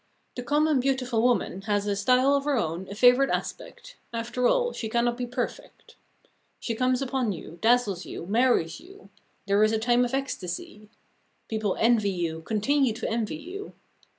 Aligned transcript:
The 0.35 0.41
common 0.41 0.79
beautiful 0.79 1.21
woman 1.21 1.61
has 1.67 1.85
a 1.85 1.95
style 1.95 2.33
of 2.35 2.45
her 2.45 2.57
own, 2.57 2.87
a 2.89 2.95
favourite 2.95 3.29
aspect. 3.29 3.97
After 4.11 4.47
all, 4.47 4.73
she 4.73 4.89
cannot 4.89 5.15
be 5.15 5.27
perfect. 5.27 5.95
She 6.59 6.73
comes 6.73 7.03
upon 7.03 7.33
you, 7.33 7.59
dazzles 7.61 8.03
you, 8.03 8.25
marries 8.25 8.79
you; 8.79 9.09
there 9.45 9.63
is 9.63 9.71
a 9.71 9.77
time 9.77 10.03
of 10.03 10.15
ecstasy. 10.15 10.89
People 11.49 11.77
envy 11.79 12.09
you, 12.09 12.41
continue 12.41 12.93
to 12.93 13.07
envy 13.07 13.35
you. 13.37 13.73